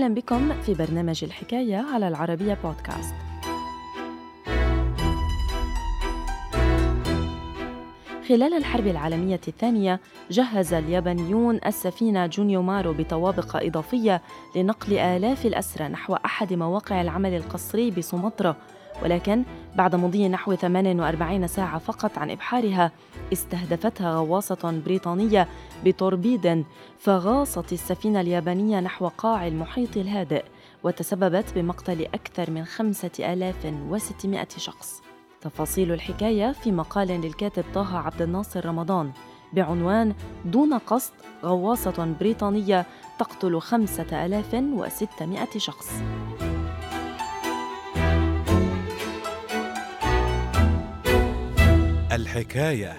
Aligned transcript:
أهلا 0.00 0.14
بكم 0.14 0.62
في 0.62 0.74
برنامج 0.74 1.24
الحكاية 1.24 1.76
على 1.76 2.08
العربية 2.08 2.58
بودكاست. 2.64 3.14
خلال 8.28 8.54
الحرب 8.54 8.86
العالمية 8.86 9.40
الثانية 9.48 10.00
جهز 10.30 10.74
اليابانيون 10.74 11.60
السفينة 11.66 12.26
جونيو 12.26 12.62
مارو 12.62 12.92
بطوابق 12.92 13.56
إضافية 13.56 14.22
لنقل 14.56 14.98
آلاف 14.98 15.46
الأسرى 15.46 15.88
نحو 15.88 16.14
أحد 16.14 16.52
مواقع 16.52 17.00
العمل 17.00 17.34
القسري 17.34 17.90
بسومطرة. 17.90 18.56
ولكن 19.02 19.42
بعد 19.76 19.94
مضي 19.94 20.28
نحو 20.28 20.54
48 20.54 21.46
ساعة 21.46 21.78
فقط 21.78 22.18
عن 22.18 22.30
إبحارها 22.30 22.92
استهدفتها 23.32 24.14
غواصة 24.14 24.82
بريطانية 24.86 25.48
بتوربيد 25.84 26.64
فغاصت 26.98 27.72
السفينة 27.72 28.20
اليابانية 28.20 28.80
نحو 28.80 29.08
قاع 29.08 29.46
المحيط 29.46 29.96
الهادئ 29.96 30.44
وتسببت 30.84 31.52
بمقتل 31.54 32.04
أكثر 32.14 32.50
من 32.50 32.64
5600 32.64 34.48
شخص. 34.56 35.02
تفاصيل 35.40 35.92
الحكاية 35.92 36.52
في 36.52 36.72
مقال 36.72 37.08
للكاتب 37.08 37.64
طه 37.74 37.98
عبد 37.98 38.22
الناصر 38.22 38.66
رمضان 38.66 39.10
بعنوان 39.52 40.14
دون 40.44 40.74
قصد 40.74 41.12
غواصة 41.44 42.14
بريطانية 42.20 42.86
تقتل 43.18 43.60
5600 43.60 45.48
شخص 45.56 46.02
الحكاية. 52.30 52.92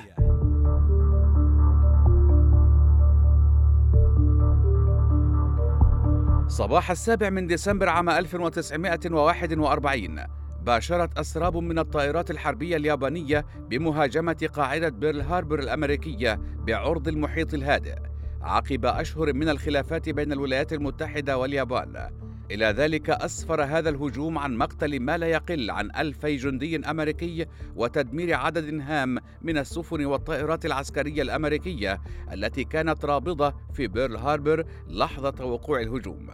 صباح 6.47 6.92
السابع 6.92 7.30
من 7.30 7.47
ديسمبر 7.47 7.89
عام 7.89 8.09
1941 8.09 10.20
باشرت 10.61 11.17
أسراب 11.17 11.58
من 11.58 11.80
الطائرات 11.80 12.31
الحربية 12.31 12.78
اليابانية 12.78 13.45
بمهاجمة 13.70 14.50
قاعدة 14.53 14.89
بيرل 14.89 15.22
هاربر 15.22 15.59
الأمريكية 15.59 16.39
بعرض 16.67 17.08
المحيط 17.08 17.53
الهادئ 17.53 17.95
عقب 18.42 18.86
أشهر 18.86 19.33
من 19.33 19.50
الخلافات 19.50 20.09
بين 20.09 20.31
الولايات 20.31 20.73
المتحدة 20.73 21.38
واليابان. 21.38 22.20
إلى 22.52 22.66
ذلك 22.66 23.09
أسفر 23.09 23.63
هذا 23.63 23.89
الهجوم 23.89 24.38
عن 24.38 24.57
مقتل 24.57 24.99
ما 24.99 25.17
لا 25.17 25.27
يقل 25.27 25.71
عن 25.71 25.91
ألفي 25.97 26.35
جندي 26.35 26.89
أمريكي 26.89 27.45
وتدمير 27.75 28.33
عدد 28.33 28.81
هام 28.81 29.17
من 29.41 29.58
السفن 29.58 30.05
والطائرات 30.05 30.66
العسكرية 30.66 31.21
الأمريكية 31.21 32.02
التي 32.33 32.63
كانت 32.63 33.05
رابضة 33.05 33.53
في 33.73 33.88
بيرل 33.88 34.16
هاربر 34.16 34.66
لحظة 34.88 35.45
وقوع 35.45 35.81
الهجوم. 35.81 36.30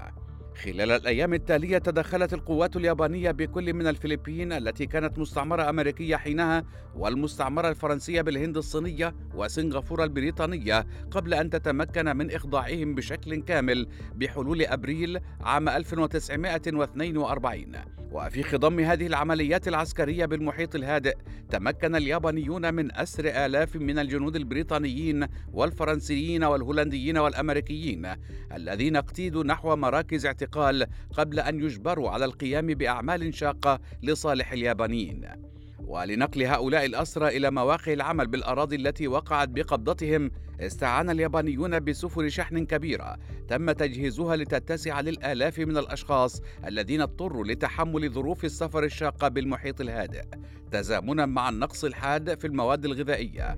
خلال 0.64 0.92
الأيام 0.92 1.34
التالية 1.34 1.78
تدخلت 1.78 2.34
القوات 2.34 2.76
اليابانية 2.76 3.32
بكل 3.32 3.74
من 3.74 3.88
الفلبين 3.88 4.54
التي 4.54 4.86
كانت 4.86 5.20
مستعمرة 5.20 5.70
أمريكية 5.70 6.16
حينها 6.16 6.64
والمستعمرة 6.96 7.70
الفرنسية 7.70 8.22
بالهند 8.22 8.58
الصينية 8.58 9.16
وسنغافورة 9.36 10.04
البريطانية 10.04 10.88
قبل 11.12 11.34
أن 11.34 11.50
تتمكن 11.50 12.18
من 12.18 12.32
إخضاعهم 12.32 12.96
بشكل 12.96 13.42
كامل 13.42 13.88
بحلول 14.16 14.62
أبريل 14.62 15.20
عام 15.42 15.70
1942 15.70 17.66
وفي 18.12 18.44
خضم 18.44 18.80
هذه 18.80 19.08
العمليات 19.08 19.68
العسكرية 19.68 20.26
بالمحيط 20.26 20.76
الهادئ 20.76 21.18
تمكن 21.50 21.96
اليابانيون 21.96 22.74
من 22.74 22.96
أسر 22.96 23.46
آلاف 23.46 23.76
من 23.76 24.00
الجنود 24.00 24.36
البريطانيين 24.36 25.28
والفرنسيين 25.54 26.44
والهولنديين 26.44 27.18
والأمريكيين 27.18 28.14
الذين 28.54 28.96
اقتيدوا 28.96 29.44
نحو 29.44 29.76
مراكز 29.76 30.26
اعتقال 30.26 30.86
قبل 31.14 31.40
أن 31.40 31.60
يجبروا 31.60 32.10
على 32.10 32.26
القيام 32.26 32.68
بأعمال 32.68 33.34
شاقة 33.34 33.80
لصالح 34.04 34.52
اليابانيين. 34.52 35.28
ولنقل 35.88 36.44
هؤلاء 36.44 36.86
الأسرى 36.86 37.28
إلى 37.28 37.52
مواقع 37.52 37.94
العمل 37.94 38.28
بالأراضي 38.28 38.76
التي 38.76 39.08
وقعت 39.08 39.50
بقبضتهم 39.50 40.32
استعان 40.60 41.10
اليابانيون 41.10 41.80
بسفن 41.80 42.30
شحن 42.30 42.66
كبيرة 42.66 43.18
تم 43.48 43.72
تجهيزها 43.72 44.36
لتتسع 44.36 45.02
للآلاف 45.02 45.60
من 45.60 45.78
الأشخاص 45.78 46.42
الذين 46.68 47.02
اضطروا 47.02 47.46
لتحمل 47.46 48.10
ظروف 48.10 48.46
السفر 48.46 48.84
الشاقة 48.84 49.28
بالمحيط 49.28 49.82
الهادئ. 49.82 50.24
تزامنا 50.72 51.26
مع 51.26 51.50
النقص 51.50 51.84
الحاد 51.84 52.40
في 52.40 52.48
المواد 52.48 52.86
الغذائية. 52.86 53.58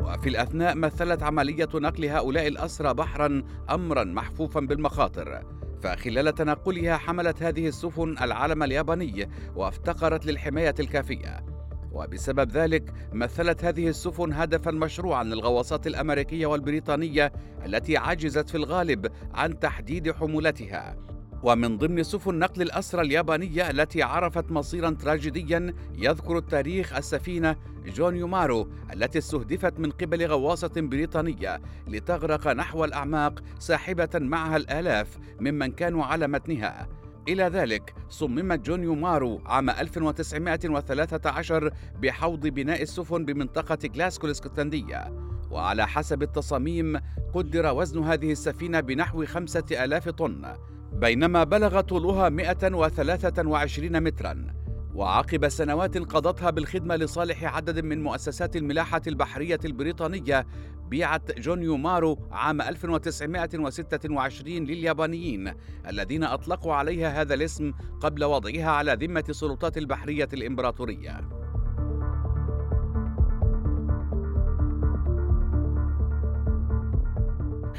وفي 0.00 0.28
الأثناء 0.28 0.76
مثلت 0.76 1.22
عملية 1.22 1.68
نقل 1.74 2.04
هؤلاء 2.04 2.46
الأسرى 2.46 2.94
بحرا 2.94 3.42
أمرا 3.70 4.04
محفوفا 4.04 4.60
بالمخاطر. 4.60 5.59
فخلال 5.82 6.34
تنقلها 6.34 6.96
حملت 6.96 7.42
هذه 7.42 7.68
السفن 7.68 8.18
العلم 8.18 8.62
الياباني 8.62 9.28
وافتقرت 9.56 10.26
للحماية 10.26 10.74
الكافية. 10.80 11.44
وبسبب 11.92 12.50
ذلك 12.50 12.92
مثلت 13.12 13.64
هذه 13.64 13.88
السفن 13.88 14.32
هدفا 14.32 14.70
مشروعا 14.70 15.24
للغواصات 15.24 15.86
الأمريكية 15.86 16.46
والبريطانية 16.46 17.32
التي 17.66 17.96
عجزت 17.96 18.48
في 18.48 18.54
الغالب 18.54 19.06
عن 19.34 19.58
تحديد 19.58 20.12
حمولتها. 20.12 20.96
ومن 21.42 21.78
ضمن 21.78 22.02
سفن 22.02 22.38
نقل 22.38 22.62
الأسرى 22.62 23.02
اليابانية 23.02 23.70
التي 23.70 24.02
عرفت 24.02 24.50
مصيرا 24.50 24.90
تراجيديا 24.90 25.74
يذكر 25.98 26.38
التاريخ 26.38 26.96
السفينة 26.96 27.56
جون 27.86 28.16
يومارو 28.16 28.68
التي 28.92 29.18
استهدفت 29.18 29.78
من 29.78 29.90
قبل 29.90 30.26
غواصة 30.26 30.72
بريطانية 30.76 31.60
لتغرق 31.88 32.48
نحو 32.48 32.84
الأعماق 32.84 33.42
ساحبة 33.58 34.08
معها 34.14 34.56
الآلاف 34.56 35.18
ممن 35.40 35.72
كانوا 35.72 36.04
على 36.04 36.28
متنها. 36.28 36.88
إلى 37.28 37.42
ذلك 37.42 37.94
صممت 38.08 38.66
جون 38.66 38.82
يومارو 38.82 39.40
عام 39.46 39.70
1913 39.70 41.70
بحوض 42.02 42.46
بناء 42.46 42.82
السفن 42.82 43.24
بمنطقة 43.24 43.78
جلاسكو 43.84 44.26
الاسكتلندية 44.26 45.12
وعلى 45.50 45.88
حسب 45.88 46.22
التصاميم 46.22 47.00
قدر 47.34 47.74
وزن 47.74 48.04
هذه 48.04 48.32
السفينة 48.32 48.80
بنحو 48.80 49.26
خمسة 49.26 49.84
آلاف 49.84 50.08
طن. 50.08 50.46
بينما 50.92 51.44
بلغ 51.44 51.80
طولها 51.80 52.28
123 52.28 54.00
مترا 54.00 54.46
وعقب 54.94 55.48
سنوات 55.48 55.98
قضتها 55.98 56.50
بالخدمة 56.50 56.96
لصالح 56.96 57.56
عدد 57.56 57.84
من 57.84 58.02
مؤسسات 58.02 58.56
الملاحة 58.56 59.02
البحرية 59.06 59.58
البريطانية 59.64 60.46
بيعت 60.88 61.38
جون 61.38 61.62
يومارو 61.62 62.18
عام 62.30 62.62
1926 62.62 64.54
لليابانيين 64.54 65.52
الذين 65.88 66.24
أطلقوا 66.24 66.74
عليها 66.74 67.20
هذا 67.20 67.34
الاسم 67.34 67.72
قبل 68.00 68.24
وضعها 68.24 68.70
على 68.70 68.96
ذمة 69.00 69.24
السلطات 69.28 69.78
البحرية 69.78 70.28
الإمبراطورية. 70.32 71.39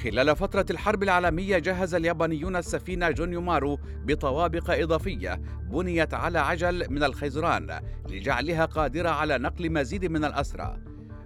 خلال 0.03 0.35
فترة 0.35 0.65
الحرب 0.69 1.03
العالمية 1.03 1.57
جهز 1.57 1.95
اليابانيون 1.95 2.55
السفينة 2.55 3.09
جونيومارو 3.09 3.79
بطوابق 4.05 4.71
إضافية 4.71 5.41
بنيت 5.71 6.13
على 6.13 6.39
عجل 6.39 6.85
من 6.89 7.03
الخيزران 7.03 7.79
لجعلها 8.09 8.65
قادرة 8.65 9.09
على 9.09 9.37
نقل 9.37 9.71
مزيد 9.71 10.05
من 10.05 10.25
الأسرى. 10.25 10.77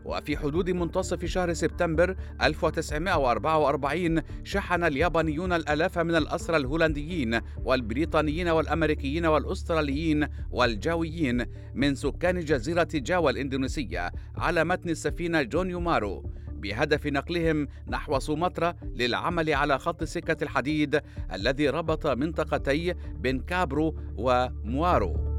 وفي 0.06 0.38
حدود 0.38 0.69
منتصف 0.69 1.25
شهر 1.25 1.53
سبتمبر 1.53 2.16
1944 2.41 4.22
شحن 4.44 4.84
اليابانيون 4.84 5.53
الآلاف 5.53 6.00
من 6.00 6.16
الأسرى 6.16 6.58
الهولنديين 6.58 7.40
والبريطانيين 7.64 8.47
والأمريكيين 8.47 9.26
والأستراليين 9.26 10.28
والجاويين 10.52 11.46
من 11.73 11.96
سكان 11.96 12.40
جزيرة 12.40 12.90
جاوا 12.94 13.29
الإندونيسية 13.29 14.11
على 14.38 14.64
متن 14.64 14.90
السفينة 14.90 15.41
جون 15.41 15.70
يومارو 15.70 16.23
بهدف 16.55 17.07
نقلهم 17.07 17.67
نحو 17.87 18.19
سومطرة 18.19 18.75
للعمل 18.84 19.53
على 19.53 19.79
خط 19.79 20.03
سكة 20.03 20.43
الحديد 20.43 21.02
الذي 21.34 21.69
ربط 21.69 22.07
منطقتي 22.07 22.93
بن 22.93 23.40
كابرو 23.40 23.96
وموارو. 24.17 25.35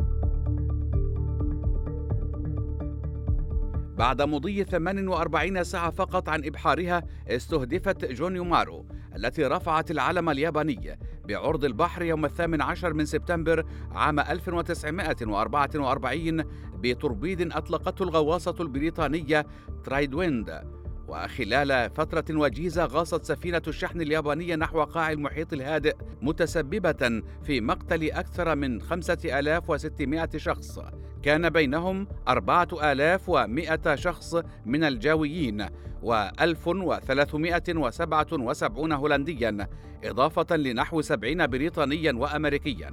بعد 3.99 4.23
مضي 4.23 4.65
48 4.65 5.65
ساعة 5.65 5.91
فقط 5.91 6.29
عن 6.29 6.45
إبحارها 6.45 7.03
استهدفت 7.29 8.05
جونيو 8.05 8.45
مارو 8.45 8.87
التي 9.17 9.45
رفعت 9.45 9.91
العلم 9.91 10.31
الياباني 10.31 10.99
بعرض 11.25 11.65
البحر 11.65 12.03
يوم 12.03 12.25
الثامن 12.25 12.63
عشر 12.63 12.95
من 12.95 13.05
سبتمبر 13.05 13.67
عام 13.91 14.21
1944 14.21 16.45
بتوربيد 16.75 17.53
أطلقته 17.53 18.03
الغواصة 18.03 18.55
البريطانية 18.61 19.47
ترايدويند. 19.85 20.76
وخلال 21.09 21.91
فترة 21.91 22.25
وجيزة 22.31 22.85
غاصت 22.85 23.25
سفينة 23.25 23.63
الشحن 23.69 24.01
اليابانية 24.01 24.57
نحو 24.57 24.83
قاع 24.83 25.13
المحيط 25.13 25.53
الهادئ 25.53 25.97
متسببة 26.23 27.23
في 27.45 27.61
مقتل 27.61 28.11
أكثر 28.11 28.55
من 28.55 28.83
5600 28.83 30.29
شخص. 30.37 30.81
كان 31.23 31.51
بينهم 31.51 32.09
4100 32.29 33.95
شخص 33.95 34.37
من 34.67 34.85
الجاويين 34.85 35.67
و1377 36.03 38.93
هولنديا 38.93 39.69
إضافة 40.05 40.57
لنحو 40.57 41.01
70 41.01 41.47
بريطانيا 41.47 42.13
وأمريكيا. 42.13 42.93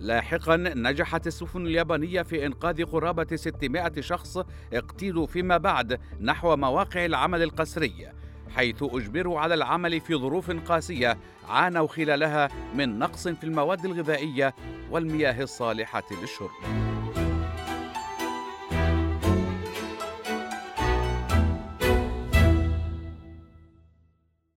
لاحقا 0.00 0.56
نجحت 0.56 1.26
السفن 1.26 1.66
اليابانية 1.66 2.22
في 2.22 2.46
إنقاذ 2.46 2.84
قرابة 2.84 3.36
600 3.36 4.00
شخص 4.00 4.38
اقتيلوا 4.72 5.26
فيما 5.26 5.56
بعد 5.56 6.00
نحو 6.20 6.56
مواقع 6.56 7.04
العمل 7.04 7.42
القسري 7.42 8.08
حيث 8.50 8.82
أجبروا 8.82 9.40
على 9.40 9.54
العمل 9.54 10.00
في 10.00 10.14
ظروف 10.14 10.50
قاسية 10.50 11.18
عانوا 11.48 11.86
خلالها 11.86 12.48
من 12.74 12.98
نقص 12.98 13.28
في 13.28 13.44
المواد 13.44 13.84
الغذائية 13.84 14.54
والمياه 14.90 15.42
الصالحة 15.42 16.04
للشرب. 16.20 16.99